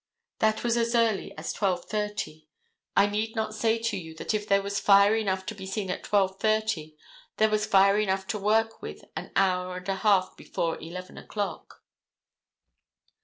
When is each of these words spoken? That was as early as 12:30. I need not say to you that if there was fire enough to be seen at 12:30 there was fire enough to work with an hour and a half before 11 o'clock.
That 0.39 0.63
was 0.63 0.77
as 0.77 0.95
early 0.95 1.31
as 1.37 1.53
12:30. 1.53 2.47
I 2.97 3.05
need 3.05 3.35
not 3.35 3.53
say 3.53 3.77
to 3.77 3.95
you 3.95 4.15
that 4.15 4.33
if 4.33 4.47
there 4.47 4.63
was 4.63 4.79
fire 4.79 5.15
enough 5.15 5.45
to 5.45 5.53
be 5.53 5.67
seen 5.67 5.91
at 5.91 6.01
12:30 6.03 6.95
there 7.37 7.51
was 7.51 7.67
fire 7.67 7.99
enough 7.99 8.25
to 8.29 8.39
work 8.39 8.81
with 8.81 9.05
an 9.15 9.31
hour 9.35 9.77
and 9.77 9.87
a 9.87 9.97
half 9.97 10.35
before 10.35 10.79
11 10.81 11.19
o'clock. 11.19 11.83